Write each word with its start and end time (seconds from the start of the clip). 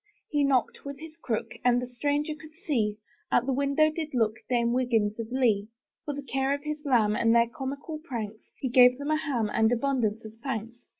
He 0.29 0.43
knocked 0.43 0.83
with 0.83 0.99
his 0.99 1.15
crook. 1.17 1.51
And 1.63 1.79
the 1.79 1.85
stranger 1.85 2.33
to 2.33 2.49
see, 2.65 2.97
Out 3.31 3.45
the 3.45 3.53
window 3.53 3.91
did 3.91 4.15
look 4.15 4.37
Dame 4.49 4.73
Wiggins 4.73 5.19
of 5.19 5.31
Lee. 5.31 5.67
For 6.05 6.15
the 6.15 6.23
care 6.23 6.55
of 6.55 6.63
his 6.63 6.83
lamb. 6.83 7.15
And 7.15 7.35
their 7.35 7.47
comical 7.47 7.99
pranks, 7.99 8.41
He 8.57 8.67
gave 8.67 8.97
them 8.97 9.11
a 9.11 9.17
ham 9.17 9.51
And 9.53 9.71
abundance 9.71 10.25
of 10.25 10.33
thanks. 10.41 10.87